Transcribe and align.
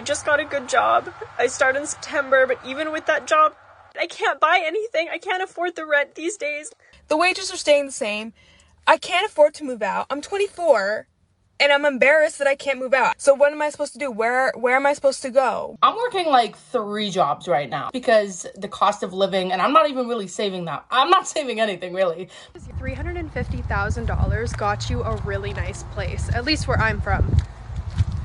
I 0.00 0.02
just 0.02 0.24
got 0.24 0.40
a 0.40 0.46
good 0.46 0.66
job. 0.66 1.12
I 1.38 1.46
start 1.46 1.76
in 1.76 1.84
September, 1.86 2.46
but 2.46 2.58
even 2.64 2.90
with 2.90 3.04
that 3.04 3.26
job, 3.26 3.54
I 4.00 4.06
can't 4.06 4.40
buy 4.40 4.62
anything. 4.64 5.10
I 5.12 5.18
can't 5.18 5.42
afford 5.42 5.76
the 5.76 5.84
rent 5.84 6.14
these 6.14 6.38
days. 6.38 6.72
The 7.08 7.18
wages 7.18 7.52
are 7.52 7.58
staying 7.58 7.84
the 7.84 7.92
same. 7.92 8.32
I 8.86 8.96
can't 8.96 9.26
afford 9.26 9.52
to 9.56 9.64
move 9.64 9.82
out. 9.82 10.06
I'm 10.08 10.22
24 10.22 11.06
and 11.60 11.70
I'm 11.70 11.84
embarrassed 11.84 12.38
that 12.38 12.48
I 12.48 12.54
can't 12.54 12.78
move 12.78 12.94
out. 12.94 13.20
So 13.20 13.34
what 13.34 13.52
am 13.52 13.60
I 13.60 13.68
supposed 13.68 13.92
to 13.92 13.98
do? 13.98 14.10
Where 14.10 14.54
where 14.56 14.74
am 14.74 14.86
I 14.86 14.94
supposed 14.94 15.20
to 15.20 15.30
go? 15.30 15.76
I'm 15.82 15.96
working 15.96 16.28
like 16.28 16.56
3 16.56 17.10
jobs 17.10 17.46
right 17.46 17.68
now 17.68 17.90
because 17.92 18.46
the 18.56 18.68
cost 18.68 19.02
of 19.02 19.12
living 19.12 19.52
and 19.52 19.60
I'm 19.60 19.74
not 19.74 19.90
even 19.90 20.08
really 20.08 20.28
saving 20.28 20.64
that. 20.64 20.86
I'm 20.90 21.10
not 21.10 21.28
saving 21.36 21.60
anything 21.60 21.92
really. 21.92 22.30
$350,000 22.78 24.56
got 24.56 24.88
you 24.88 25.02
a 25.02 25.16
really 25.16 25.52
nice 25.52 25.82
place, 25.92 26.30
at 26.32 26.46
least 26.46 26.66
where 26.66 26.80
I'm 26.80 27.02
from. 27.02 27.36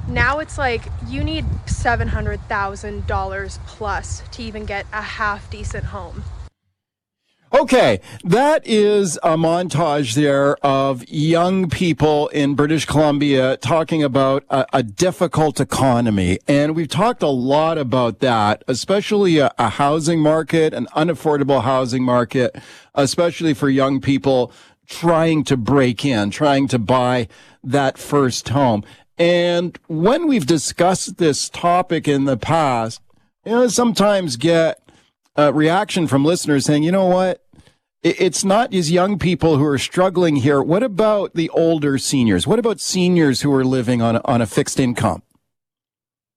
Now 0.08 0.40
it's 0.40 0.58
like 0.58 0.84
you 1.08 1.24
need 1.24 1.46
$700,000 1.66 3.60
plus 3.66 4.22
to 4.32 4.44
even 4.44 4.66
get 4.66 4.86
a 4.94 5.02
half 5.02 5.50
decent 5.50 5.86
home. 5.86 6.24
Okay, 7.54 8.02
that 8.26 8.68
is 8.68 9.18
a 9.24 9.38
montage 9.38 10.14
there 10.14 10.58
of 10.58 11.08
young 11.08 11.70
people 11.70 12.28
in 12.30 12.54
British 12.54 12.86
Columbia 12.86 13.56
talking 13.58 14.04
about 14.04 14.44
a, 14.50 14.66
a 14.74 14.84
difficult 14.84 15.62
economy. 15.62 16.38
And 16.50 16.76
we've 16.76 16.90
talked 16.90 17.24
a 17.24 17.30
lot 17.30 17.78
about 17.78 18.20
that, 18.20 18.64
especially 18.68 19.38
a, 19.38 19.54
a 19.58 19.70
housing 19.70 20.20
market, 20.20 20.74
an 20.74 20.88
unaffordable 20.98 21.64
housing 21.64 22.04
market, 22.04 22.58
especially 22.94 23.54
for 23.54 23.70
young 23.70 24.02
people 24.02 24.52
trying 24.86 25.44
to 25.46 25.56
break 25.56 26.04
in, 26.04 26.32
trying 26.32 26.68
to 26.68 26.80
buy 26.80 27.28
that 27.64 27.98
first 27.98 28.50
home. 28.50 28.84
And 29.18 29.78
when 29.88 30.28
we've 30.28 30.46
discussed 30.46 31.18
this 31.18 31.50
topic 31.50 32.08
in 32.08 32.26
the 32.26 32.38
past, 32.38 33.02
you 33.46 33.52
know, 33.52 33.68
sometimes 33.68 34.36
get 34.36 34.82
a 35.36 35.54
reaction 35.54 36.08
from 36.08 36.26
listeners 36.26 36.66
saying, 36.66 36.84
you 36.84 36.92
know 36.92 37.06
what? 37.06 37.42
It's 38.04 38.44
not 38.44 38.70
these 38.70 38.92
young 38.92 39.18
people 39.18 39.58
who 39.58 39.66
are 39.66 39.80
struggling 39.80 40.36
here. 40.36 40.62
What 40.62 40.84
about 40.84 41.34
the 41.34 41.50
older 41.50 41.98
seniors? 41.98 42.46
What 42.46 42.60
about 42.60 42.80
seniors 42.80 43.42
who 43.42 43.52
are 43.54 43.66
living 43.66 44.02
on, 44.02 44.18
on 44.26 44.42
a 44.42 44.46
fixed 44.46 44.80
income? 44.80 45.24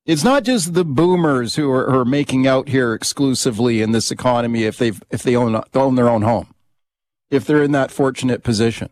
It's 0.07 0.25
not 0.25 0.45
just 0.45 0.73
the 0.73 0.87
boomers 0.87 1.57
who 1.57 1.71
are, 1.71 1.91
who 1.91 1.99
are 1.99 2.05
making 2.07 2.47
out 2.47 2.69
here 2.69 2.95
exclusively 2.95 3.83
in 3.83 3.93
this 3.93 4.11
economy 4.11 4.65
if 4.65 4.79
they 4.79 4.93
if 5.11 5.23
they 5.23 5.37
own 5.37 5.63
own 5.75 5.97
their 5.97 6.09
own 6.09 6.23
home, 6.23 6.55
if 7.31 7.45
they're 7.45 7.63
in 7.63 7.73
that 7.73 7.91
fortunate 7.91 8.43
position. 8.43 8.89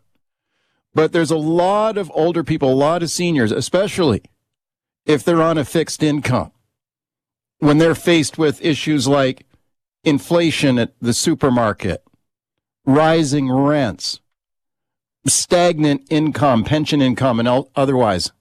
But 0.97 1.12
there's 1.12 1.30
a 1.30 1.36
lot 1.36 1.98
of 1.98 2.11
older 2.14 2.42
people, 2.42 2.72
a 2.72 2.75
lot 2.75 3.02
of 3.02 3.11
seniors, 3.11 3.52
especially 3.52 4.22
if 5.05 5.22
they're 5.22 5.42
on 5.42 5.58
a 5.58 5.64
fixed 5.66 6.02
income, 6.02 6.52
when 7.58 7.77
they're 7.77 7.94
faced 7.94 8.39
with 8.39 8.64
issues 8.64 9.06
like 9.06 9.44
inflation 10.05 10.78
at 10.78 10.94
the 10.98 11.12
supermarket, 11.12 12.02
rising 12.86 13.52
rents, 13.52 14.20
stagnant 15.27 16.06
income, 16.08 16.64
pension 16.64 17.02
income, 17.02 17.41
and 17.41 17.67
otherwise. 17.77 18.33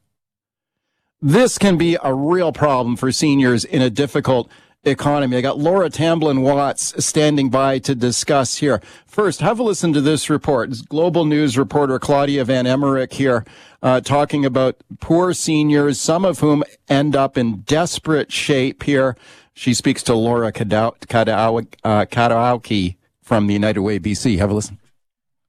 This 1.22 1.58
can 1.58 1.78
be 1.78 1.98
a 2.02 2.14
real 2.14 2.54
problem 2.54 2.96
for 2.96 3.12
seniors 3.12 3.66
in 3.66 3.82
a 3.82 3.90
difficult 3.90 4.50
economy. 4.86 5.38
I 5.38 5.42
got 5.42 5.58
Laura 5.58 5.90
Tamblyn-Watts 5.90 7.04
standing 7.04 7.50
by 7.50 7.80
to 7.80 7.96
discuss 7.96 8.58
here. 8.58 8.82
First, 9.06 9.42
have 9.42 9.60
a 9.60 9.64
listen 9.64 9.94
to 9.94 10.02
this 10.02 10.30
report. 10.30 10.70
It's 10.70 10.82
Global 10.82 11.26
News 11.26 11.58
reporter 11.58 12.00
Claudia 12.00 12.46
Van 12.46 12.68
Emmerich 12.68 13.14
here, 13.14 13.46
uh, 13.82 14.02
talking 14.02 14.46
about 14.46 14.78
poor 15.00 15.34
seniors, 15.34 16.00
some 16.00 16.24
of 16.26 16.40
whom 16.40 16.64
end 16.88 17.16
up 17.16 17.38
in 17.38 17.62
desperate 17.62 18.32
shape 18.32 18.84
here. 18.84 19.16
She 19.54 19.74
speaks 19.74 20.04
to 20.04 20.14
Laura 20.14 20.52
Kadauke 20.52 21.76
uh, 21.84 22.90
from 23.22 23.48
the 23.48 23.54
United 23.54 23.82
Way 23.82 24.00
BC. 24.00 24.38
Have 24.38 24.52
a 24.52 24.54
listen. 24.54 24.80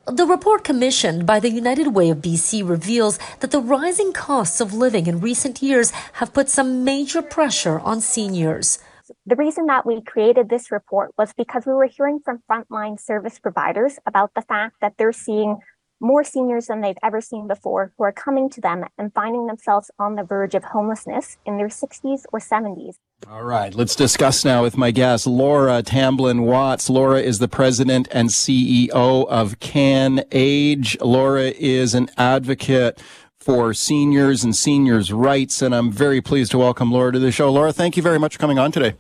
The 0.06 0.24
report 0.24 0.62
commissioned 0.62 1.26
by 1.26 1.40
the 1.40 1.50
United 1.50 1.88
Way 1.88 2.10
of 2.10 2.18
BC 2.18 2.66
reveals 2.66 3.18
that 3.40 3.50
the 3.50 3.58
rising 3.58 4.12
costs 4.12 4.60
of 4.60 4.72
living 4.72 5.08
in 5.08 5.20
recent 5.20 5.60
years 5.60 5.90
have 6.14 6.32
put 6.32 6.48
some 6.48 6.84
major 6.84 7.20
pressure 7.20 7.80
on 7.80 8.00
seniors. 8.00 8.78
The 9.24 9.36
reason 9.36 9.66
that 9.66 9.86
we 9.86 10.02
created 10.02 10.48
this 10.48 10.70
report 10.70 11.12
was 11.16 11.32
because 11.32 11.66
we 11.66 11.72
were 11.72 11.86
hearing 11.86 12.20
from 12.24 12.42
frontline 12.50 13.00
service 13.00 13.38
providers 13.38 13.98
about 14.06 14.32
the 14.34 14.42
fact 14.42 14.76
that 14.80 14.94
they're 14.98 15.12
seeing 15.12 15.58
more 16.00 16.24
seniors 16.24 16.66
than 16.66 16.80
they've 16.80 16.98
ever 17.02 17.20
seen 17.20 17.48
before 17.48 17.92
who 17.96 18.04
are 18.04 18.12
coming 18.12 18.50
to 18.50 18.60
them 18.60 18.84
and 18.98 19.12
finding 19.14 19.46
themselves 19.46 19.90
on 19.98 20.14
the 20.14 20.22
verge 20.22 20.54
of 20.54 20.64
homelessness 20.64 21.38
in 21.46 21.56
their 21.56 21.68
60s 21.68 22.24
or 22.32 22.38
70s. 22.38 22.96
All 23.30 23.44
right, 23.44 23.74
let's 23.74 23.96
discuss 23.96 24.44
now 24.44 24.62
with 24.62 24.76
my 24.76 24.90
guest, 24.90 25.26
Laura 25.26 25.82
Tamblyn-Watts. 25.82 26.90
Laura 26.90 27.20
is 27.20 27.38
the 27.38 27.48
president 27.48 28.08
and 28.10 28.28
CEO 28.28 29.26
of 29.26 29.58
Can 29.58 30.22
Age. 30.32 30.98
Laura 31.00 31.44
is 31.44 31.94
an 31.94 32.10
advocate 32.18 33.02
for 33.46 33.72
seniors 33.72 34.42
and 34.42 34.56
seniors' 34.56 35.12
rights. 35.12 35.62
And 35.62 35.72
I'm 35.72 35.92
very 35.92 36.20
pleased 36.20 36.50
to 36.50 36.58
welcome 36.58 36.90
Laura 36.90 37.12
to 37.12 37.20
the 37.20 37.30
show. 37.30 37.48
Laura, 37.48 37.72
thank 37.72 37.96
you 37.96 38.02
very 38.02 38.18
much 38.18 38.32
for 38.32 38.40
coming 38.40 38.58
on 38.58 38.72
today. 38.72 38.94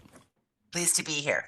Pleased 0.70 0.94
to 0.96 1.02
be 1.02 1.14
here. 1.14 1.46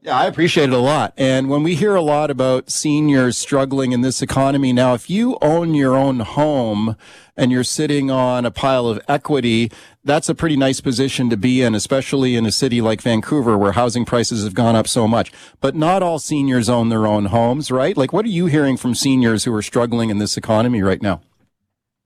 Yeah, 0.00 0.16
I 0.16 0.24
appreciate 0.24 0.70
it 0.70 0.74
a 0.74 0.78
lot. 0.78 1.12
And 1.18 1.50
when 1.50 1.62
we 1.62 1.74
hear 1.74 1.94
a 1.94 2.00
lot 2.00 2.30
about 2.30 2.70
seniors 2.70 3.36
struggling 3.36 3.92
in 3.92 4.00
this 4.00 4.22
economy 4.22 4.72
now, 4.72 4.94
if 4.94 5.10
you 5.10 5.36
own 5.42 5.74
your 5.74 5.96
own 5.96 6.20
home 6.20 6.96
and 7.36 7.52
you're 7.52 7.62
sitting 7.62 8.10
on 8.10 8.46
a 8.46 8.50
pile 8.50 8.86
of 8.86 9.02
equity, 9.06 9.70
that's 10.02 10.30
a 10.30 10.34
pretty 10.34 10.56
nice 10.56 10.80
position 10.80 11.28
to 11.28 11.36
be 11.36 11.60
in, 11.60 11.74
especially 11.74 12.36
in 12.36 12.46
a 12.46 12.52
city 12.52 12.80
like 12.80 13.02
Vancouver 13.02 13.58
where 13.58 13.72
housing 13.72 14.06
prices 14.06 14.44
have 14.44 14.54
gone 14.54 14.76
up 14.76 14.88
so 14.88 15.06
much. 15.06 15.30
But 15.60 15.74
not 15.74 16.02
all 16.02 16.18
seniors 16.18 16.70
own 16.70 16.88
their 16.88 17.06
own 17.06 17.26
homes, 17.26 17.70
right? 17.70 17.98
Like, 17.98 18.14
what 18.14 18.24
are 18.24 18.28
you 18.28 18.46
hearing 18.46 18.78
from 18.78 18.94
seniors 18.94 19.44
who 19.44 19.54
are 19.54 19.60
struggling 19.60 20.08
in 20.08 20.16
this 20.16 20.38
economy 20.38 20.80
right 20.80 21.02
now? 21.02 21.20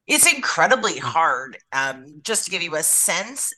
It's 0.07 0.33
incredibly 0.33 0.99
hard. 0.99 1.59
Um, 1.73 2.21
just 2.23 2.45
to 2.45 2.51
give 2.51 2.63
you 2.63 2.75
a 2.77 2.83
sense, 2.83 3.53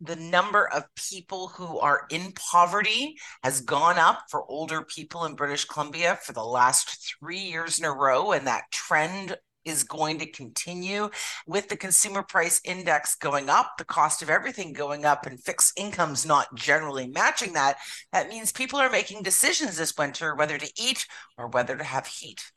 the 0.00 0.16
number 0.16 0.68
of 0.68 0.84
people 0.94 1.48
who 1.48 1.78
are 1.80 2.06
in 2.10 2.32
poverty 2.32 3.16
has 3.42 3.60
gone 3.60 3.98
up 3.98 4.22
for 4.30 4.44
older 4.48 4.82
people 4.82 5.24
in 5.24 5.34
British 5.34 5.64
Columbia 5.64 6.18
for 6.22 6.32
the 6.32 6.44
last 6.44 7.14
three 7.18 7.40
years 7.40 7.80
in 7.80 7.84
a 7.84 7.92
row, 7.92 8.30
and 8.30 8.46
that 8.46 8.70
trend 8.70 9.36
is 9.64 9.82
going 9.82 10.18
to 10.18 10.30
continue 10.30 11.10
with 11.46 11.68
the 11.68 11.76
consumer 11.76 12.22
price 12.22 12.60
index 12.64 13.16
going 13.16 13.50
up, 13.50 13.76
the 13.76 13.84
cost 13.84 14.22
of 14.22 14.30
everything 14.30 14.72
going 14.72 15.04
up, 15.04 15.26
and 15.26 15.42
fixed 15.42 15.78
incomes 15.78 16.24
not 16.24 16.54
generally 16.54 17.08
matching 17.08 17.52
that. 17.52 17.76
That 18.12 18.28
means 18.28 18.52
people 18.52 18.78
are 18.78 18.90
making 18.90 19.22
decisions 19.22 19.76
this 19.76 19.94
winter 19.98 20.34
whether 20.36 20.58
to 20.58 20.72
eat 20.80 21.06
or 21.36 21.48
whether 21.48 21.76
to 21.76 21.84
have 21.84 22.06
heat. 22.06 22.52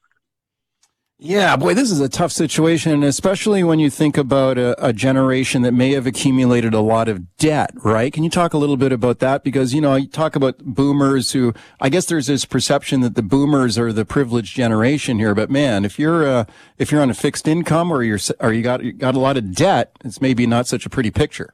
Yeah, 1.24 1.56
boy, 1.56 1.76
this 1.76 1.92
is 1.92 2.00
a 2.00 2.10
tough 2.10 2.32
situation, 2.32 3.04
especially 3.04 3.64
when 3.64 3.78
you 3.78 3.92
think 3.92 4.18
about 4.18 4.58
a, 4.58 4.84
a, 4.84 4.92
generation 4.92 5.62
that 5.62 5.72
may 5.72 5.92
have 5.92 6.08
accumulated 6.08 6.74
a 6.74 6.80
lot 6.80 7.08
of 7.08 7.38
debt, 7.38 7.70
right? 7.84 8.12
Can 8.12 8.24
you 8.24 8.30
talk 8.32 8.56
a 8.56 8.58
little 8.58 8.76
bit 8.76 8.92
about 8.92 9.20
that? 9.20 9.44
Because, 9.44 9.72
you 9.72 9.82
know, 9.82 9.94
you 9.94 10.08
talk 10.08 10.36
about 10.36 10.58
boomers 10.58 11.34
who, 11.34 11.54
I 11.80 11.90
guess 11.90 12.08
there's 12.08 12.26
this 12.26 12.44
perception 12.46 13.02
that 13.02 13.14
the 13.14 13.22
boomers 13.22 13.78
are 13.78 13.94
the 13.94 14.04
privileged 14.04 14.56
generation 14.56 15.20
here, 15.20 15.36
but 15.36 15.52
man, 15.52 15.86
if 15.86 16.00
you're, 16.00 16.28
uh, 16.28 16.46
if 16.80 16.92
you're 16.92 17.04
on 17.04 17.12
a 17.12 17.14
fixed 17.14 17.48
income 17.48 17.92
or 17.92 18.02
you're, 18.02 18.20
or 18.40 18.52
you 18.52 18.64
got, 18.64 18.84
you 18.84 18.92
got 18.92 19.14
a 19.14 19.20
lot 19.20 19.38
of 19.38 19.54
debt, 19.54 19.92
it's 20.04 20.22
maybe 20.22 20.48
not 20.48 20.66
such 20.66 20.88
a 20.88 20.90
pretty 20.90 21.12
picture 21.12 21.54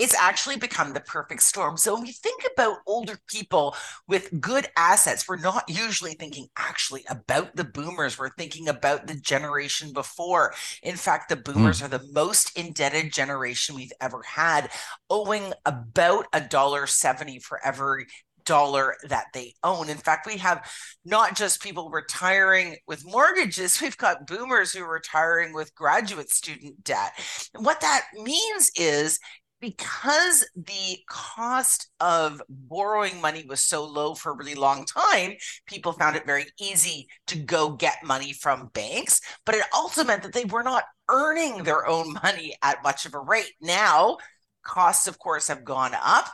it's 0.00 0.14
actually 0.14 0.56
become 0.56 0.94
the 0.94 1.00
perfect 1.00 1.42
storm. 1.42 1.76
So 1.76 1.94
when 1.94 2.02
we 2.02 2.12
think 2.12 2.42
about 2.52 2.78
older 2.86 3.18
people 3.28 3.76
with 4.08 4.40
good 4.40 4.66
assets, 4.76 5.28
we're 5.28 5.36
not 5.36 5.64
usually 5.68 6.14
thinking 6.14 6.48
actually 6.56 7.04
about 7.08 7.54
the 7.54 7.64
boomers. 7.64 8.18
We're 8.18 8.30
thinking 8.30 8.68
about 8.68 9.06
the 9.06 9.14
generation 9.14 9.92
before. 9.92 10.54
In 10.82 10.96
fact, 10.96 11.28
the 11.28 11.36
boomers 11.36 11.80
mm. 11.80 11.84
are 11.84 11.98
the 11.98 12.08
most 12.12 12.58
indebted 12.58 13.12
generation 13.12 13.76
we've 13.76 13.92
ever 14.00 14.22
had, 14.22 14.70
owing 15.10 15.52
about 15.66 16.26
a 16.32 16.40
dollar 16.40 16.86
seventy 16.86 17.38
for 17.38 17.60
every 17.64 18.06
dollar 18.46 18.96
that 19.06 19.26
they 19.34 19.52
own. 19.62 19.90
In 19.90 19.98
fact, 19.98 20.26
we 20.26 20.38
have 20.38 20.68
not 21.04 21.36
just 21.36 21.62
people 21.62 21.90
retiring 21.90 22.76
with 22.86 23.04
mortgages, 23.04 23.80
we've 23.80 23.98
got 23.98 24.26
boomers 24.26 24.72
who 24.72 24.82
are 24.82 24.94
retiring 24.94 25.52
with 25.52 25.74
graduate 25.74 26.30
student 26.30 26.82
debt. 26.82 27.12
And 27.54 27.66
what 27.66 27.82
that 27.82 28.06
means 28.14 28.70
is 28.76 29.20
because 29.60 30.46
the 30.56 30.98
cost 31.08 31.90
of 32.00 32.40
borrowing 32.48 33.20
money 33.20 33.44
was 33.48 33.60
so 33.60 33.84
low 33.84 34.14
for 34.14 34.32
a 34.32 34.36
really 34.36 34.54
long 34.54 34.84
time, 34.84 35.34
people 35.66 35.92
found 35.92 36.16
it 36.16 36.26
very 36.26 36.46
easy 36.58 37.08
to 37.26 37.38
go 37.38 37.70
get 37.70 37.96
money 38.02 38.32
from 38.32 38.70
banks. 38.72 39.20
But 39.44 39.56
it 39.56 39.64
also 39.72 40.02
meant 40.04 40.22
that 40.22 40.32
they 40.32 40.46
were 40.46 40.62
not 40.62 40.84
earning 41.10 41.62
their 41.62 41.86
own 41.86 42.14
money 42.22 42.56
at 42.62 42.82
much 42.82 43.04
of 43.04 43.14
a 43.14 43.20
rate. 43.20 43.52
Now, 43.60 44.16
costs, 44.62 45.06
of 45.06 45.18
course, 45.18 45.48
have 45.48 45.64
gone 45.64 45.92
up. 45.94 46.26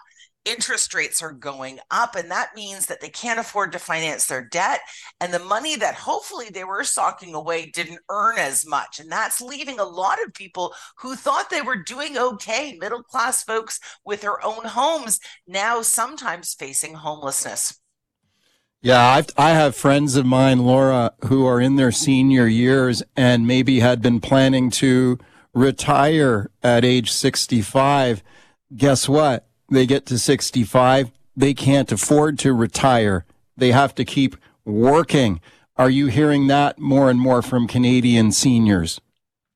Interest 0.47 0.95
rates 0.95 1.21
are 1.23 1.33
going 1.33 1.81
up, 1.91 2.15
and 2.15 2.31
that 2.31 2.55
means 2.55 2.87
that 2.87 3.01
they 3.01 3.09
can't 3.09 3.41
afford 3.41 3.73
to 3.73 3.79
finance 3.79 4.27
their 4.27 4.45
debt. 4.45 4.81
And 5.21 5.35
the 5.35 5.39
money 5.41 5.77
that 5.77 5.95
hopefully 5.95 6.47
they 6.51 6.65
were 6.65 6.85
socking 6.85 7.35
away 7.35 7.67
didn't 7.67 8.01
earn 8.09 8.39
as 8.39 8.65
much. 8.65 9.01
And 9.01 9.11
that's 9.11 9.41
leaving 9.41 9.79
a 9.79 9.85
lot 9.85 10.19
of 10.25 10.33
people 10.33 10.75
who 10.99 11.17
thought 11.17 11.51
they 11.51 11.63
were 11.63 11.83
doing 11.83 12.17
okay, 12.17 12.79
middle 12.81 13.03
class 13.03 13.43
folks 13.43 13.81
with 14.05 14.21
their 14.23 14.43
own 14.45 14.65
homes, 14.65 15.21
now 15.47 15.83
sometimes 15.83 16.55
facing 16.55 16.95
homelessness. 16.95 17.81
Yeah, 18.83 19.05
I've, 19.05 19.27
I 19.37 19.51
have 19.51 19.75
friends 19.75 20.15
of 20.17 20.27
mine, 20.27 20.61
Laura, 20.61 21.13
who 21.25 21.45
are 21.47 21.61
in 21.61 21.77
their 21.77 21.91
senior 21.91 22.47
years 22.47 23.03
and 23.17 23.47
maybe 23.47 23.81
had 23.81 24.01
been 24.01 24.21
planning 24.21 24.71
to 24.73 25.19
retire 25.55 26.51
at 26.63 26.85
age 26.85 27.11
65. 27.11 28.23
Guess 28.77 29.09
what? 29.09 29.46
They 29.69 29.87
get 29.87 30.07
to 30.07 30.19
65, 30.19 31.11
they 31.37 31.55
can't 31.55 31.91
afford 31.91 32.39
to 32.41 32.53
retire. 32.53 33.25
They 33.57 33.73
have 33.73 33.95
to 33.97 34.05
keep 34.05 34.37
working. 34.65 35.41
Are 35.77 35.91
you 35.91 36.07
hearing 36.07 36.47
that 36.47 36.79
more 36.79 37.11
and 37.11 37.21
more 37.21 37.43
from 37.43 37.67
Canadian 37.67 38.33
seniors? 38.33 39.01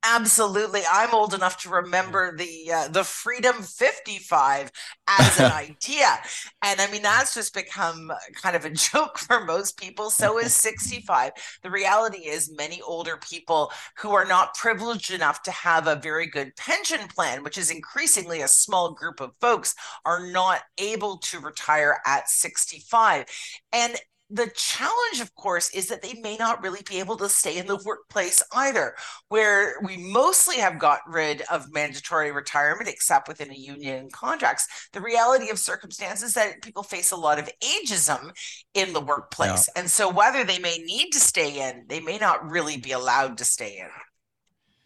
Absolutely, 0.02 0.80
I'm 0.90 1.12
old 1.12 1.34
enough 1.34 1.58
to 1.58 1.68
remember 1.68 2.34
the 2.34 2.72
uh, 2.72 2.88
the 2.88 3.04
Freedom 3.04 3.62
55 3.62 4.72
as 5.06 5.38
an 5.38 5.52
idea, 5.52 6.18
and 6.62 6.80
I 6.80 6.90
mean 6.90 7.02
that's 7.02 7.34
just 7.34 7.52
become 7.52 8.10
kind 8.32 8.56
of 8.56 8.64
a 8.64 8.70
joke 8.92 9.18
for 9.18 9.44
most 9.44 9.76
people. 9.78 10.08
So 10.08 10.38
is 10.38 10.54
65. 10.56 11.32
The 11.62 11.70
reality 11.70 12.28
is, 12.28 12.50
many 12.56 12.80
older 12.80 13.18
people 13.18 13.72
who 13.98 14.12
are 14.12 14.24
not 14.24 14.54
privileged 14.54 15.12
enough 15.12 15.42
to 15.42 15.50
have 15.50 15.86
a 15.86 15.96
very 15.96 16.26
good 16.26 16.56
pension 16.56 17.06
plan, 17.14 17.42
which 17.42 17.58
is 17.58 17.70
increasingly 17.70 18.40
a 18.40 18.48
small 18.48 18.94
group 18.94 19.20
of 19.20 19.36
folks, 19.38 19.74
are 20.06 20.26
not 20.26 20.62
able 20.78 21.18
to 21.18 21.40
retire 21.40 21.98
at 22.06 22.26
65. 22.30 23.26
And 23.70 23.96
the 24.30 24.50
challenge, 24.54 25.20
of 25.20 25.34
course, 25.34 25.70
is 25.70 25.88
that 25.88 26.02
they 26.02 26.14
may 26.20 26.36
not 26.36 26.62
really 26.62 26.82
be 26.88 27.00
able 27.00 27.16
to 27.16 27.28
stay 27.28 27.58
in 27.58 27.66
the 27.66 27.82
workplace 27.84 28.42
either, 28.52 28.94
where 29.28 29.74
we 29.84 29.96
mostly 29.96 30.56
have 30.56 30.78
got 30.78 31.00
rid 31.06 31.42
of 31.50 31.72
mandatory 31.72 32.30
retirement, 32.30 32.88
except 32.88 33.28
within 33.28 33.50
a 33.50 33.54
union 33.54 34.08
contracts. 34.12 34.66
The 34.92 35.00
reality 35.00 35.50
of 35.50 35.58
circumstances 35.58 36.34
that 36.34 36.62
people 36.62 36.82
face 36.82 37.10
a 37.10 37.16
lot 37.16 37.38
of 37.38 37.50
ageism 37.62 38.30
in 38.74 38.92
the 38.92 39.00
workplace. 39.00 39.68
Yeah. 39.74 39.80
And 39.80 39.90
so, 39.90 40.08
whether 40.08 40.44
they 40.44 40.58
may 40.58 40.78
need 40.78 41.10
to 41.10 41.20
stay 41.20 41.68
in, 41.68 41.86
they 41.88 42.00
may 42.00 42.18
not 42.18 42.48
really 42.48 42.76
be 42.76 42.92
allowed 42.92 43.38
to 43.38 43.44
stay 43.44 43.78
in. 43.78 43.88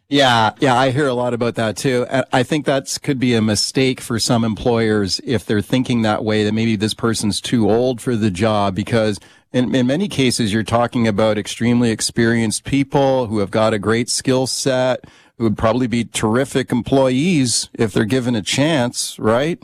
Yeah, 0.08 0.50
yeah, 0.60 0.78
I 0.78 0.90
hear 0.90 1.08
a 1.08 1.14
lot 1.14 1.32
about 1.32 1.54
that 1.54 1.76
too. 1.76 2.06
I 2.32 2.42
think 2.42 2.66
that 2.66 2.98
could 3.02 3.18
be 3.18 3.34
a 3.34 3.40
mistake 3.40 4.00
for 4.00 4.18
some 4.18 4.44
employers 4.44 5.20
if 5.24 5.46
they're 5.46 5.62
thinking 5.62 6.02
that 6.02 6.22
way 6.22 6.44
that 6.44 6.52
maybe 6.52 6.76
this 6.76 6.94
person's 6.94 7.40
too 7.40 7.70
old 7.70 8.00
for 8.00 8.14
the 8.14 8.30
job 8.30 8.74
because 8.74 9.18
in, 9.52 9.74
in 9.74 9.86
many 9.86 10.08
cases 10.08 10.52
you're 10.52 10.62
talking 10.62 11.08
about 11.08 11.38
extremely 11.38 11.90
experienced 11.90 12.64
people 12.64 13.28
who 13.28 13.38
have 13.38 13.50
got 13.50 13.72
a 13.72 13.78
great 13.78 14.10
skill 14.10 14.46
set, 14.46 15.04
who 15.38 15.44
would 15.44 15.56
probably 15.56 15.86
be 15.86 16.04
terrific 16.04 16.70
employees 16.70 17.70
if 17.72 17.92
they're 17.92 18.04
given 18.04 18.34
a 18.34 18.42
chance, 18.42 19.18
right? 19.18 19.62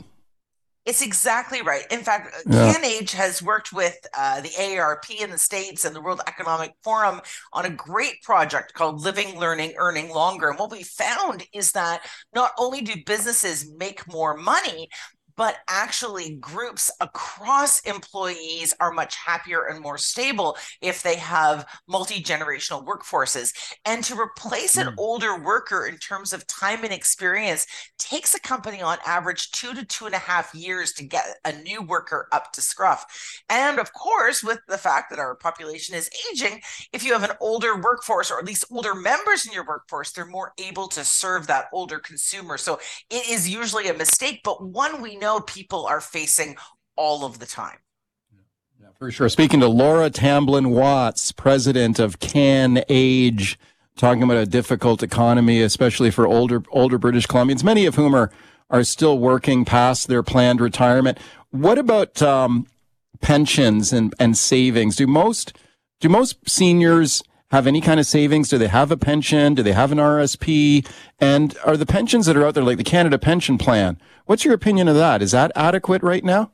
It's 0.85 1.03
exactly 1.03 1.61
right. 1.61 1.85
In 1.91 1.99
fact, 1.99 2.35
yeah. 2.47 2.73
CanAge 2.73 3.11
has 3.11 3.41
worked 3.41 3.71
with 3.71 3.95
uh, 4.17 4.41
the 4.41 4.49
AARP 4.49 5.21
in 5.21 5.29
the 5.29 5.37
States 5.37 5.85
and 5.85 5.95
the 5.95 6.01
World 6.01 6.21
Economic 6.27 6.73
Forum 6.83 7.21
on 7.53 7.65
a 7.65 7.69
great 7.69 8.21
project 8.23 8.73
called 8.73 9.01
Living, 9.01 9.37
Learning, 9.37 9.73
Earning 9.77 10.09
Longer. 10.09 10.49
And 10.49 10.57
what 10.57 10.71
we 10.71 10.81
found 10.81 11.45
is 11.53 11.73
that 11.73 12.01
not 12.33 12.51
only 12.57 12.81
do 12.81 12.95
businesses 13.05 13.71
make 13.77 14.11
more 14.11 14.35
money, 14.35 14.89
but 15.35 15.57
actually 15.69 16.35
groups 16.35 16.91
across 16.99 17.79
employees 17.81 18.73
are 18.79 18.91
much 18.91 19.15
happier 19.15 19.67
and 19.67 19.81
more 19.81 19.97
stable 19.97 20.57
if 20.81 21.03
they 21.03 21.15
have 21.15 21.65
multi-generational 21.87 22.85
workforces. 22.85 23.53
And 23.85 24.03
to 24.03 24.19
replace 24.19 24.77
an 24.77 24.87
mm. 24.87 24.95
older 24.97 25.39
worker 25.39 25.85
in 25.85 25.97
terms 25.97 26.33
of 26.33 26.47
time 26.47 26.83
and 26.83 26.93
experience 26.93 27.65
takes 27.97 28.35
a 28.35 28.39
company 28.39 28.81
on 28.81 28.97
average 29.05 29.51
two 29.51 29.73
to 29.73 29.85
two 29.85 30.05
and 30.05 30.15
a 30.15 30.19
half 30.19 30.53
years 30.53 30.93
to 30.93 31.05
get 31.05 31.25
a 31.45 31.53
new 31.53 31.81
worker 31.81 32.27
up 32.31 32.51
to 32.53 32.61
scruff. 32.61 33.05
And 33.49 33.79
of 33.79 33.93
course 33.93 34.43
with 34.43 34.59
the 34.67 34.77
fact 34.77 35.09
that 35.09 35.19
our 35.19 35.35
population 35.35 35.95
is 35.95 36.09
aging 36.31 36.61
if 36.93 37.03
you 37.03 37.13
have 37.13 37.23
an 37.23 37.35
older 37.39 37.79
workforce 37.79 38.31
or 38.31 38.39
at 38.39 38.45
least 38.45 38.65
older 38.71 38.95
members 38.95 39.45
in 39.45 39.53
your 39.53 39.65
workforce 39.65 40.11
they're 40.11 40.25
more 40.25 40.53
able 40.57 40.87
to 40.87 41.03
serve 41.03 41.47
that 41.47 41.65
older 41.73 41.99
consumer. 41.99 42.57
So 42.57 42.79
it 43.09 43.29
is 43.29 43.49
usually 43.49 43.87
a 43.87 43.93
mistake 43.93 44.41
but 44.43 44.63
one 44.63 45.01
we 45.01 45.17
know 45.21 45.39
people 45.39 45.85
are 45.85 46.01
facing 46.01 46.57
all 46.97 47.23
of 47.23 47.39
the 47.39 47.45
time. 47.45 47.77
Yeah, 48.81 48.87
for 48.97 49.11
sure. 49.11 49.29
Speaking 49.29 49.59
to 49.61 49.67
Laura 49.67 50.09
Tamblyn-Watts, 50.09 51.31
president 51.31 51.99
of 51.99 52.19
CanAge, 52.19 53.55
talking 53.95 54.23
about 54.23 54.37
a 54.37 54.45
difficult 54.45 55.03
economy, 55.03 55.61
especially 55.61 56.11
for 56.11 56.27
older 56.27 56.63
older 56.71 56.97
British 56.97 57.27
Columbians, 57.27 57.63
many 57.63 57.85
of 57.85 57.95
whom 57.95 58.15
are 58.15 58.31
are 58.69 58.83
still 58.83 59.19
working 59.19 59.63
past 59.63 60.07
their 60.07 60.23
planned 60.23 60.59
retirement. 60.59 61.19
What 61.51 61.77
about 61.77 62.21
um, 62.21 62.67
pensions 63.19 63.93
and, 63.93 64.13
and 64.19 64.37
savings? 64.37 64.95
Do 64.95 65.05
most 65.05 65.57
do 65.99 66.09
most 66.09 66.49
seniors 66.49 67.21
have 67.51 67.67
any 67.67 67.81
kind 67.81 67.99
of 67.99 68.05
savings? 68.05 68.49
Do 68.49 68.57
they 68.57 68.67
have 68.67 68.91
a 68.91 68.97
pension? 68.97 69.53
Do 69.53 69.61
they 69.61 69.73
have 69.73 69.91
an 69.91 69.97
RSP? 69.97 70.87
And 71.19 71.55
are 71.65 71.77
the 71.77 71.85
pensions 71.85 72.25
that 72.25 72.37
are 72.37 72.45
out 72.45 72.55
there, 72.55 72.63
like 72.63 72.77
the 72.77 72.83
Canada 72.83 73.19
Pension 73.19 73.57
Plan, 73.57 73.99
what's 74.25 74.45
your 74.45 74.53
opinion 74.53 74.87
of 74.87 74.95
that? 74.95 75.21
Is 75.21 75.31
that 75.31 75.51
adequate 75.55 76.03
right 76.03 76.23
now? 76.23 76.51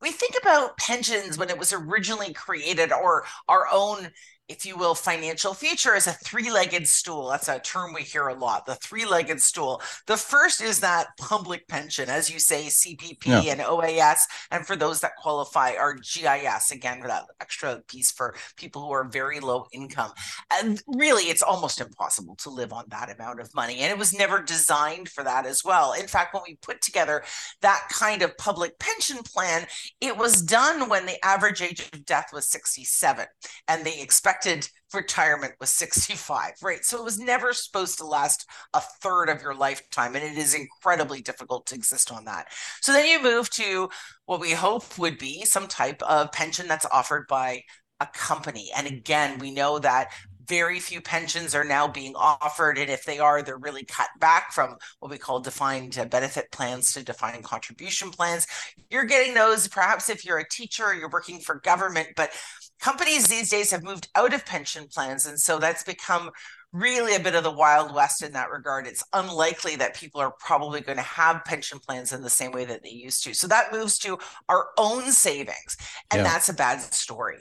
We 0.00 0.10
think 0.10 0.34
about 0.40 0.76
pensions 0.76 1.38
when 1.38 1.50
it 1.50 1.58
was 1.58 1.72
originally 1.72 2.32
created 2.32 2.92
or 2.92 3.24
our 3.48 3.66
own 3.72 4.10
if 4.50 4.66
you 4.66 4.76
will, 4.76 4.96
financial 4.96 5.54
future 5.54 5.94
is 5.94 6.08
a 6.08 6.12
three 6.12 6.50
legged 6.50 6.88
stool. 6.88 7.28
That's 7.28 7.48
a 7.48 7.60
term 7.60 7.94
we 7.94 8.02
hear 8.02 8.26
a 8.26 8.34
lot 8.34 8.66
the 8.66 8.74
three 8.74 9.06
legged 9.06 9.40
stool. 9.40 9.80
The 10.08 10.16
first 10.16 10.60
is 10.60 10.80
that 10.80 11.08
public 11.18 11.68
pension, 11.68 12.08
as 12.08 12.28
you 12.28 12.40
say, 12.40 12.64
CPP 12.66 13.26
yeah. 13.26 13.52
and 13.52 13.60
OAS. 13.60 14.22
And 14.50 14.66
for 14.66 14.74
those 14.74 15.00
that 15.00 15.16
qualify, 15.16 15.74
are 15.78 15.94
GIS, 15.94 16.72
again, 16.72 17.00
that 17.06 17.26
extra 17.40 17.80
piece 17.86 18.10
for 18.10 18.34
people 18.56 18.82
who 18.82 18.90
are 18.90 19.04
very 19.04 19.38
low 19.38 19.66
income. 19.72 20.10
And 20.52 20.82
really, 20.88 21.24
it's 21.24 21.42
almost 21.42 21.80
impossible 21.80 22.34
to 22.36 22.50
live 22.50 22.72
on 22.72 22.84
that 22.88 23.14
amount 23.14 23.40
of 23.40 23.54
money. 23.54 23.78
And 23.80 23.92
it 23.92 23.98
was 23.98 24.12
never 24.12 24.42
designed 24.42 25.08
for 25.08 25.22
that 25.22 25.46
as 25.46 25.64
well. 25.64 25.92
In 25.92 26.08
fact, 26.08 26.34
when 26.34 26.42
we 26.46 26.56
put 26.56 26.82
together 26.82 27.22
that 27.62 27.86
kind 27.90 28.22
of 28.22 28.36
public 28.36 28.80
pension 28.80 29.18
plan, 29.18 29.66
it 30.00 30.16
was 30.16 30.42
done 30.42 30.88
when 30.88 31.06
the 31.06 31.24
average 31.24 31.62
age 31.62 31.88
of 31.92 32.04
death 32.04 32.30
was 32.32 32.48
67 32.48 33.26
and 33.68 33.84
they 33.84 34.00
expect 34.00 34.39
expected 34.40 34.70
retirement 34.92 35.54
was 35.60 35.70
65, 35.70 36.52
right? 36.62 36.84
So 36.84 36.98
it 36.98 37.04
was 37.04 37.18
never 37.18 37.52
supposed 37.52 37.98
to 37.98 38.06
last 38.06 38.46
a 38.74 38.80
third 38.80 39.28
of 39.28 39.40
your 39.40 39.54
lifetime. 39.54 40.16
And 40.16 40.24
it 40.24 40.36
is 40.36 40.54
incredibly 40.54 41.20
difficult 41.22 41.66
to 41.66 41.74
exist 41.74 42.10
on 42.10 42.24
that. 42.24 42.48
So 42.80 42.92
then 42.92 43.06
you 43.06 43.22
move 43.22 43.50
to 43.50 43.88
what 44.26 44.40
we 44.40 44.52
hope 44.52 44.98
would 44.98 45.18
be 45.18 45.44
some 45.44 45.68
type 45.68 46.02
of 46.02 46.32
pension 46.32 46.66
that's 46.66 46.86
offered 46.92 47.26
by 47.28 47.62
a 48.00 48.06
company. 48.06 48.70
And 48.76 48.86
again, 48.86 49.38
we 49.38 49.52
know 49.52 49.78
that 49.78 50.10
very 50.48 50.80
few 50.80 51.00
pensions 51.00 51.54
are 51.54 51.62
now 51.62 51.86
being 51.86 52.14
offered. 52.16 52.76
And 52.76 52.90
if 52.90 53.04
they 53.04 53.20
are, 53.20 53.40
they're 53.40 53.56
really 53.56 53.84
cut 53.84 54.08
back 54.18 54.52
from 54.52 54.74
what 54.98 55.12
we 55.12 55.16
call 55.16 55.38
defined 55.38 55.96
benefit 56.10 56.50
plans 56.50 56.92
to 56.92 57.04
defined 57.04 57.44
contribution 57.44 58.10
plans. 58.10 58.48
You're 58.90 59.04
getting 59.04 59.34
those 59.34 59.68
perhaps 59.68 60.10
if 60.10 60.24
you're 60.24 60.38
a 60.38 60.48
teacher 60.48 60.86
or 60.86 60.94
you're 60.94 61.08
working 61.08 61.38
for 61.38 61.60
government, 61.60 62.08
but 62.16 62.32
companies 62.80 63.26
these 63.26 63.50
days 63.50 63.70
have 63.70 63.82
moved 63.82 64.08
out 64.14 64.34
of 64.34 64.46
pension 64.46 64.86
plans. 64.92 65.26
And 65.26 65.38
so 65.38 65.58
that's 65.58 65.84
become 65.84 66.30
really 66.72 67.14
a 67.14 67.20
bit 67.20 67.34
of 67.34 67.44
the 67.44 67.50
Wild 67.50 67.94
West 67.94 68.22
in 68.22 68.32
that 68.32 68.50
regard. 68.50 68.86
It's 68.86 69.04
unlikely 69.12 69.76
that 69.76 69.96
people 69.96 70.20
are 70.20 70.32
probably 70.38 70.80
going 70.80 70.98
to 70.98 71.02
have 71.02 71.44
pension 71.44 71.78
plans 71.78 72.12
in 72.12 72.22
the 72.22 72.30
same 72.30 72.52
way 72.52 72.64
that 72.64 72.82
they 72.82 72.90
used 72.90 73.24
to. 73.24 73.34
So 73.34 73.48
that 73.48 73.72
moves 73.72 73.98
to 74.00 74.18
our 74.48 74.68
own 74.78 75.10
savings. 75.10 75.76
And 76.10 76.20
yeah. 76.20 76.24
that's 76.24 76.48
a 76.48 76.54
bad 76.54 76.80
story. 76.80 77.38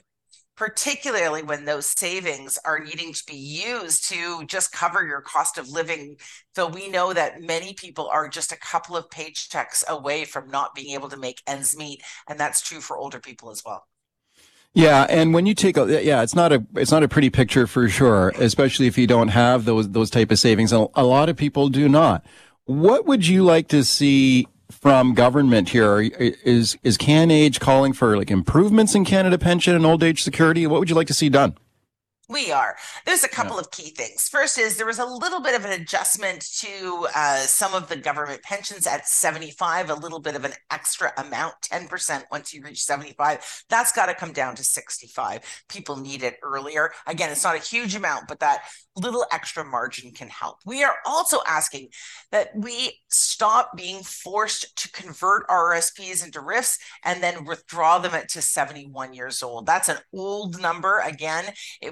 Particularly 0.58 1.42
when 1.42 1.64
those 1.64 1.86
savings 1.86 2.60
are 2.66 2.84
needing 2.84 3.14
to 3.14 3.24
be 3.26 3.38
used 3.38 4.10
to 4.10 4.44
just 4.46 4.74
cover 4.74 5.06
your 5.06 5.22
cost 5.22 5.58
of 5.58 5.70
living. 5.70 6.18
So 6.54 6.68
we 6.68 6.90
know 6.90 7.14
that 7.14 7.40
many 7.40 7.74
people 7.74 8.10
are 8.12 8.28
just 8.28 8.52
a 8.52 8.58
couple 8.58 8.98
of 8.98 9.10
paychecks 9.10 9.88
away 9.88 10.26
from 10.26 10.50
not 10.50 10.76
being 10.76 10.96
able 10.96 11.08
to 11.10 11.18
make 11.18 11.42
ends 11.48 11.78
meet. 11.78 12.02
And 12.28 12.38
that's 12.38 12.62
true 12.62 12.82
for 12.82 12.98
older 12.98 13.22
people 13.22 13.52
as 13.52 13.64
well. 13.66 13.89
Yeah, 14.74 15.08
and 15.10 15.34
when 15.34 15.46
you 15.46 15.56
take 15.56 15.78
a 15.78 16.04
yeah, 16.04 16.22
it's 16.22 16.36
not 16.36 16.52
a 16.54 16.64
it's 16.76 16.92
not 16.92 17.04
a 17.04 17.08
pretty 17.08 17.30
picture 17.30 17.66
for 17.66 17.90
sure, 17.90 18.30
especially 18.38 18.86
if 18.88 18.98
you 18.98 19.08
don't 19.08 19.30
have 19.30 19.66
those 19.66 19.90
those 19.90 20.10
type 20.10 20.32
of 20.32 20.40
savings. 20.40 20.72
And 20.72 20.88
a 20.94 21.04
lot 21.04 21.28
of 21.28 21.36
people 21.36 21.70
do 21.70 21.90
not. 21.90 22.24
What 22.66 23.06
would 23.06 23.26
you 23.26 23.44
like 23.44 23.68
to 23.70 23.84
see 23.84 24.48
from 24.70 25.16
government 25.16 25.70
here? 25.70 26.02
Is 26.02 26.78
is 26.84 26.98
CanAge 26.98 27.60
calling 27.60 27.94
for 27.94 28.16
like 28.16 28.30
improvements 28.30 28.94
in 28.94 29.06
Canada 29.06 29.40
pension 29.40 29.76
and 29.76 29.86
old 29.86 30.04
age 30.04 30.22
security? 30.22 30.68
What 30.68 30.80
would 30.80 30.90
you 30.90 30.96
like 30.96 31.08
to 31.08 31.16
see 31.16 31.30
done? 31.30 31.58
We 32.30 32.52
are. 32.52 32.76
There's 33.08 33.24
a 33.24 33.28
couple 33.28 33.56
yeah. 33.56 33.62
of 33.62 33.72
key 33.72 33.90
things. 33.90 34.30
First 34.30 34.60
is 34.60 34.78
there 34.78 34.86
was 34.86 35.00
a 35.00 35.06
little 35.06 35.42
bit 35.42 35.56
of 35.56 35.66
an 35.66 35.72
adjustment 35.72 36.46
to 36.60 37.08
uh, 37.16 37.40
some 37.40 37.74
of 37.74 37.90
the 37.90 37.96
government 37.96 38.44
pensions 38.44 38.86
at 38.86 39.08
75, 39.08 39.90
a 39.90 39.96
little 39.96 40.20
bit 40.20 40.36
of 40.36 40.46
an 40.46 40.54
extra 40.70 41.12
amount, 41.18 41.56
10% 41.64 42.24
once 42.32 42.54
you 42.54 42.62
reach 42.62 42.84
75. 42.84 43.64
That's 43.68 43.92
got 43.92 44.06
to 44.06 44.14
come 44.14 44.32
down 44.32 44.56
to 44.58 44.64
65. 44.64 45.64
People 45.70 45.96
need 45.98 46.22
it 46.22 46.38
earlier. 46.44 46.92
Again, 47.08 47.32
it's 47.32 47.44
not 47.44 47.56
a 47.56 47.60
huge 47.60 47.96
amount, 47.96 48.28
but 48.28 48.42
that 48.42 48.62
little 48.96 49.26
extra 49.32 49.64
margin 49.64 50.12
can 50.12 50.30
help. 50.30 50.58
We 50.66 50.84
are 50.84 50.96
also 51.06 51.40
asking 51.48 51.90
that 52.32 52.50
we 52.56 53.00
stop 53.10 53.76
being 53.76 54.04
forced 54.04 54.76
to 54.78 54.92
convert 54.92 55.48
RSPs 55.48 56.24
into 56.24 56.42
RRIFs 56.42 56.78
and 57.04 57.24
then 57.24 57.46
withdraw 57.46 57.98
them 57.98 58.14
at 58.14 58.30
to 58.30 58.42
71 58.42 59.14
years 59.14 59.42
old. 59.42 59.66
That's 59.66 59.90
an 59.90 59.98
old 60.14 60.62
number 60.62 61.00
again 61.00 61.46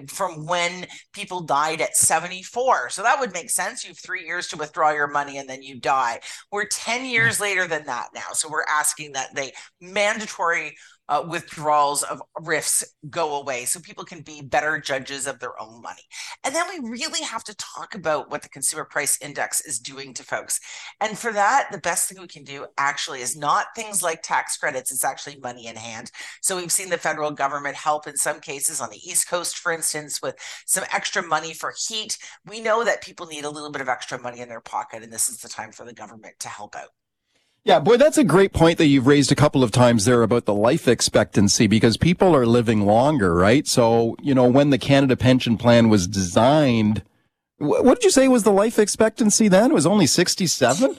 from 0.07 0.26
when 0.45 0.87
people 1.13 1.41
died 1.41 1.81
at 1.81 1.95
74. 1.95 2.89
So 2.89 3.03
that 3.03 3.19
would 3.19 3.33
make 3.33 3.49
sense. 3.49 3.83
You 3.83 3.89
have 3.89 3.99
3 3.99 4.25
years 4.25 4.47
to 4.49 4.57
withdraw 4.57 4.91
your 4.91 5.07
money 5.07 5.37
and 5.37 5.49
then 5.49 5.61
you 5.61 5.79
die. 5.79 6.19
We're 6.51 6.65
10 6.65 7.05
years 7.05 7.39
later 7.39 7.67
than 7.67 7.85
that 7.85 8.09
now. 8.13 8.33
So 8.33 8.49
we're 8.49 8.65
asking 8.69 9.13
that 9.13 9.35
they 9.35 9.53
mandatory 9.81 10.75
uh, 11.09 11.23
withdrawals 11.27 12.03
of 12.03 12.21
RRIFs 12.39 12.83
go 13.09 13.39
away 13.39 13.65
so 13.65 13.79
people 13.79 14.03
can 14.03 14.21
be 14.21 14.41
better 14.41 14.79
judges 14.79 15.27
of 15.27 15.39
their 15.39 15.59
own 15.61 15.81
money. 15.81 16.01
And 16.43 16.53
then 16.53 16.65
we 16.69 16.89
really 16.89 17.23
have 17.23 17.43
to 17.45 17.55
talk 17.55 17.95
about 17.95 18.29
what 18.29 18.41
the 18.41 18.49
consumer 18.49 18.85
price 18.85 19.17
index 19.21 19.61
is 19.61 19.79
doing 19.79 20.13
to 20.15 20.23
folks. 20.23 20.59
And 21.01 21.17
for 21.17 21.31
that, 21.31 21.69
the 21.71 21.77
best 21.79 22.09
thing 22.09 22.19
we 22.19 22.27
can 22.27 22.43
do 22.43 22.65
actually 22.77 23.21
is 23.21 23.37
not 23.37 23.67
things 23.75 24.03
like 24.03 24.21
tax 24.21 24.57
credits, 24.57 24.91
it's 24.91 25.05
actually 25.05 25.39
money 25.39 25.67
in 25.67 25.75
hand. 25.75 26.11
So 26.41 26.57
we've 26.57 26.71
seen 26.71 26.89
the 26.89 26.97
federal 26.97 27.31
government 27.31 27.75
help 27.75 28.07
in 28.07 28.17
some 28.17 28.39
cases 28.39 28.81
on 28.81 28.89
the 28.89 29.09
East 29.09 29.29
Coast, 29.29 29.57
for 29.57 29.71
instance, 29.71 30.21
with 30.21 30.35
some 30.65 30.83
extra 30.91 31.23
money 31.23 31.53
for 31.53 31.73
heat. 31.87 32.17
We 32.45 32.61
know 32.61 32.83
that 32.83 33.03
people 33.03 33.27
need 33.27 33.45
a 33.45 33.49
little 33.49 33.71
bit 33.71 33.81
of 33.81 33.89
extra 33.89 34.19
money 34.19 34.41
in 34.41 34.49
their 34.49 34.61
pocket, 34.61 35.03
and 35.03 35.11
this 35.11 35.29
is 35.29 35.37
the 35.37 35.49
time 35.49 35.71
for 35.71 35.85
the 35.85 35.93
government 35.93 36.35
to 36.39 36.49
help 36.49 36.75
out. 36.75 36.89
Yeah, 37.67 37.81
boy, 37.81 37.97
that's 37.97 38.17
a 38.17 38.23
great 38.23 38.53
point 38.53 38.77
that 38.77 38.85
you've 38.85 39.07
raised 39.07 39.29
a 39.29 39.35
couple 39.35 39.61
of 39.61 39.71
times 39.71 40.05
there 40.05 40.23
about 40.23 40.45
the 40.45 40.53
life 40.53 40.87
expectancy 40.87 41.67
because 41.67 41.97
people 41.97 42.33
are 42.33 42.45
living 42.45 42.85
longer, 42.85 43.35
right? 43.35 43.67
So, 43.67 44.15
you 44.21 44.33
know, 44.33 44.47
when 44.47 44.69
the 44.69 44.77
Canada 44.77 45.17
Pension 45.17 45.57
Plan 45.57 45.89
was 45.89 46.07
designed, 46.07 47.03
what 47.57 47.95
did 47.95 48.05
you 48.05 48.09
say 48.09 48.29
was 48.29 48.43
the 48.43 48.53
life 48.53 48.79
expectancy 48.79 49.49
then? 49.49 49.71
It 49.71 49.73
was 49.73 49.85
only 49.85 50.07
67? 50.07 50.97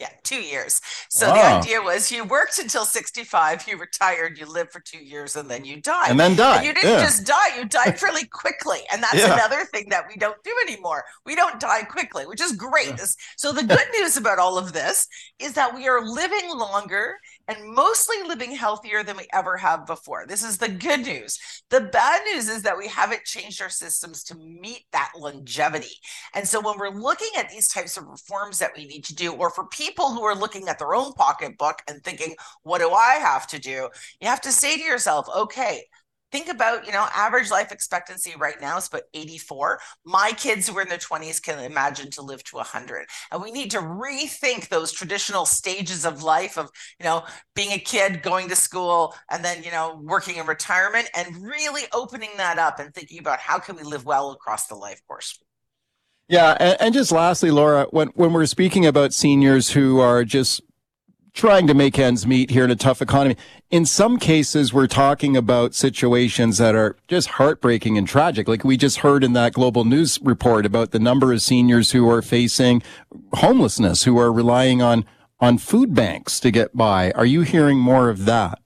Yeah, 0.00 0.08
two 0.24 0.40
years. 0.40 0.80
So 1.10 1.26
the 1.26 1.44
idea 1.44 1.82
was 1.82 2.10
you 2.10 2.24
worked 2.24 2.58
until 2.58 2.86
65, 2.86 3.68
you 3.68 3.76
retired, 3.76 4.38
you 4.38 4.46
lived 4.46 4.72
for 4.72 4.80
two 4.80 5.04
years, 5.04 5.36
and 5.36 5.50
then 5.50 5.66
you 5.66 5.82
died. 5.82 6.10
And 6.10 6.18
then 6.18 6.36
died. 6.36 6.56
And 6.56 6.66
you 6.66 6.72
didn't 6.72 6.90
yeah. 6.92 7.04
just 7.04 7.26
die, 7.26 7.58
you 7.58 7.66
died 7.66 8.00
fairly 8.00 8.24
quickly. 8.24 8.78
And 8.90 9.02
that's 9.02 9.16
yeah. 9.16 9.34
another 9.34 9.66
thing 9.66 9.90
that 9.90 10.04
we 10.08 10.16
don't 10.16 10.42
do 10.42 10.52
anymore. 10.66 11.04
We 11.26 11.34
don't 11.34 11.60
die 11.60 11.82
quickly, 11.82 12.26
which 12.26 12.40
is 12.40 12.52
great. 12.52 12.88
Yeah. 12.96 13.04
So 13.36 13.52
the 13.52 13.62
good 13.62 13.86
news 13.92 14.16
about 14.16 14.38
all 14.38 14.56
of 14.56 14.72
this 14.72 15.06
is 15.38 15.52
that 15.52 15.74
we 15.74 15.86
are 15.86 16.02
living 16.02 16.48
longer 16.56 17.18
and 17.48 17.74
mostly 17.74 18.16
living 18.26 18.54
healthier 18.54 19.02
than 19.02 19.16
we 19.16 19.26
ever 19.32 19.56
have 19.56 19.86
before. 19.86 20.26
This 20.26 20.44
is 20.44 20.58
the 20.58 20.68
good 20.68 21.00
news. 21.00 21.38
The 21.70 21.80
bad 21.80 22.22
news 22.32 22.48
is 22.48 22.62
that 22.62 22.78
we 22.78 22.86
haven't 22.86 23.24
changed 23.24 23.60
our 23.60 23.68
systems 23.68 24.22
to 24.24 24.36
meet 24.36 24.84
that 24.92 25.12
longevity. 25.18 25.94
And 26.34 26.46
so 26.46 26.60
when 26.60 26.78
we're 26.78 26.90
looking 26.90 27.30
at 27.36 27.50
these 27.50 27.68
types 27.68 27.96
of 27.96 28.06
reforms 28.06 28.58
that 28.58 28.72
we 28.76 28.86
need 28.86 29.04
to 29.04 29.14
do, 29.14 29.32
or 29.32 29.50
for 29.50 29.66
people 29.66 30.12
who 30.12 30.22
are 30.22 30.34
looking 30.34 30.68
at 30.68 30.78
their 30.78 30.94
own 30.94 31.12
pocketbook 31.14 31.82
and 31.88 32.02
thinking, 32.02 32.34
what 32.62 32.80
do 32.80 32.90
I 32.90 33.14
have 33.14 33.46
to 33.48 33.58
do? 33.58 33.88
You 34.20 34.28
have 34.28 34.40
to 34.42 34.52
say 34.52 34.76
to 34.76 34.82
yourself, 34.82 35.26
okay, 35.36 35.84
think 36.32 36.48
about 36.48 36.86
you 36.86 36.92
know 36.92 37.06
average 37.14 37.50
life 37.50 37.72
expectancy 37.72 38.34
right 38.38 38.60
now 38.60 38.76
is 38.76 38.88
about 38.88 39.02
84 39.14 39.80
my 40.04 40.32
kids 40.36 40.68
who 40.68 40.76
are 40.78 40.82
in 40.82 40.88
their 40.88 40.98
20s 40.98 41.42
can 41.42 41.58
imagine 41.58 42.10
to 42.10 42.22
live 42.22 42.42
to 42.44 42.56
100 42.56 43.06
and 43.32 43.42
we 43.42 43.50
need 43.50 43.70
to 43.72 43.78
rethink 43.78 44.68
those 44.68 44.92
traditional 44.92 45.46
stages 45.46 46.04
of 46.04 46.22
life 46.22 46.58
of 46.58 46.70
you 46.98 47.04
know 47.04 47.24
being 47.54 47.72
a 47.72 47.78
kid 47.78 48.22
going 48.22 48.48
to 48.48 48.56
school 48.56 49.14
and 49.30 49.44
then 49.44 49.62
you 49.62 49.70
know 49.70 50.00
working 50.02 50.36
in 50.36 50.46
retirement 50.46 51.08
and 51.14 51.42
really 51.42 51.82
opening 51.92 52.30
that 52.36 52.58
up 52.58 52.78
and 52.78 52.94
thinking 52.94 53.18
about 53.18 53.38
how 53.38 53.58
can 53.58 53.76
we 53.76 53.82
live 53.82 54.04
well 54.04 54.30
across 54.32 54.66
the 54.66 54.74
life 54.74 55.00
course. 55.06 55.38
Yeah 56.28 56.56
and, 56.60 56.76
and 56.80 56.94
just 56.94 57.12
lastly 57.12 57.50
laura 57.50 57.86
when 57.90 58.08
when 58.08 58.32
we're 58.32 58.46
speaking 58.46 58.86
about 58.86 59.12
seniors 59.12 59.70
who 59.70 60.00
are 60.00 60.24
just 60.24 60.60
trying 61.32 61.66
to 61.66 61.74
make 61.74 61.98
ends 61.98 62.26
meet 62.26 62.50
here 62.50 62.64
in 62.64 62.70
a 62.70 62.76
tough 62.76 63.00
economy. 63.00 63.36
In 63.70 63.86
some 63.86 64.18
cases, 64.18 64.72
we're 64.72 64.86
talking 64.86 65.36
about 65.36 65.74
situations 65.74 66.58
that 66.58 66.74
are 66.74 66.96
just 67.08 67.30
heartbreaking 67.30 67.96
and 67.96 68.06
tragic. 68.06 68.48
Like 68.48 68.64
we 68.64 68.76
just 68.76 68.98
heard 68.98 69.22
in 69.22 69.32
that 69.34 69.52
global 69.52 69.84
news 69.84 70.18
report 70.22 70.66
about 70.66 70.90
the 70.90 70.98
number 70.98 71.32
of 71.32 71.42
seniors 71.42 71.92
who 71.92 72.08
are 72.08 72.22
facing 72.22 72.82
homelessness, 73.34 74.04
who 74.04 74.18
are 74.18 74.32
relying 74.32 74.82
on, 74.82 75.04
on 75.38 75.58
food 75.58 75.94
banks 75.94 76.40
to 76.40 76.50
get 76.50 76.76
by. 76.76 77.10
Are 77.12 77.26
you 77.26 77.42
hearing 77.42 77.78
more 77.78 78.08
of 78.08 78.24
that? 78.24 78.60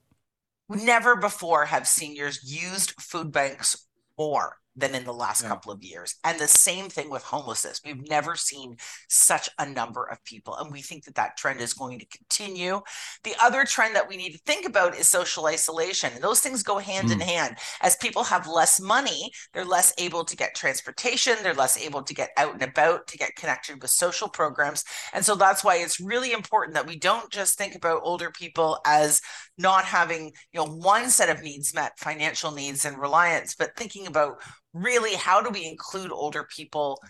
Never 0.67 1.15
before 1.15 1.65
have 1.65 1.87
seniors 1.87 2.39
used 2.43 2.91
food 2.99 3.31
banks 3.31 3.87
more 4.17 4.57
than 4.75 4.93
in 4.93 5.05
the 5.05 5.13
last 5.13 5.43
yeah. 5.43 5.49
couple 5.49 5.71
of 5.71 5.83
years. 5.83 6.15
And 6.23 6.39
the 6.39 6.47
same 6.47 6.89
thing 6.89 7.09
with 7.09 7.23
homelessness. 7.23 7.81
We've 7.85 8.09
never 8.09 8.35
seen 8.35 8.75
such 9.09 9.49
a 9.57 9.65
number 9.67 10.03
of 10.03 10.23
people. 10.25 10.55
And 10.55 10.71
we 10.71 10.81
think 10.81 11.05
that 11.05 11.15
that 11.15 11.37
trend 11.37 11.61
is 11.61 11.73
going 11.73 11.99
to 11.99 12.05
continue. 12.05 12.81
The 13.23 13.35
other 13.41 13.63
trend 13.63 13.95
that 13.95 14.09
we 14.09 14.17
need 14.17 14.33
to 14.33 14.39
think 14.39 14.65
about 14.65 14.95
is 14.95 15.07
social 15.07 15.45
isolation. 15.45 16.11
And 16.13 16.23
those 16.23 16.41
things 16.41 16.63
go 16.63 16.77
hand 16.77 17.09
mm. 17.09 17.13
in 17.13 17.19
hand. 17.21 17.57
As 17.81 17.95
people 17.97 18.23
have 18.23 18.47
less 18.47 18.79
money, 18.79 19.31
they're 19.53 19.65
less 19.65 19.93
able 19.97 20.25
to 20.25 20.35
get 20.35 20.55
transportation, 20.55 21.35
they're 21.41 21.53
less 21.53 21.77
able 21.77 22.03
to 22.03 22.13
get 22.13 22.31
out 22.37 22.53
and 22.53 22.63
about, 22.63 23.07
to 23.07 23.17
get 23.17 23.35
connected 23.35 23.81
with 23.81 23.91
social 23.91 24.27
programs. 24.27 24.83
And 25.13 25.23
so 25.23 25.35
that's 25.35 25.63
why 25.63 25.77
it's 25.77 25.99
really 25.99 26.33
important 26.33 26.75
that 26.75 26.87
we 26.87 26.97
don't 26.97 27.31
just 27.31 27.57
think 27.57 27.75
about 27.75 28.01
older 28.03 28.31
people 28.31 28.79
as 28.85 29.21
not 29.57 29.85
having, 29.85 30.33
you 30.51 30.59
know, 30.59 30.65
one 30.65 31.09
set 31.09 31.29
of 31.29 31.41
needs 31.41 31.73
met, 31.73 31.97
financial 31.97 32.51
needs 32.51 32.83
and 32.83 32.97
reliance, 32.97 33.55
but 33.55 33.75
thinking 33.77 34.07
about 34.07 34.41
really 34.75 35.15
how 35.15 35.41
do 35.41 35.49
we 35.49 35.65
include 35.65 36.11
older 36.11 36.43
people 36.43 37.01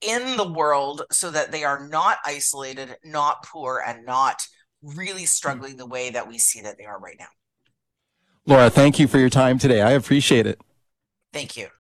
in 0.00 0.36
the 0.36 0.50
world 0.50 1.02
so 1.12 1.30
that 1.30 1.52
they 1.52 1.62
are 1.62 1.86
not 1.86 2.18
isolated, 2.24 2.96
not 3.04 3.44
poor, 3.44 3.82
and 3.86 4.04
not 4.06 4.46
really 4.82 5.26
struggling 5.26 5.76
the 5.76 5.86
way 5.86 6.10
that 6.10 6.26
we 6.26 6.38
see 6.38 6.62
that 6.62 6.78
they 6.78 6.86
are 6.86 6.98
right 6.98 7.16
now. 7.18 7.26
Laura, 8.46 8.70
thank 8.70 8.98
you 8.98 9.06
for 9.06 9.18
your 9.18 9.28
time 9.28 9.58
today. 9.58 9.82
I 9.82 9.90
appreciate 9.92 10.46
it. 10.46 10.58
Thank 11.32 11.56
you. 11.56 11.68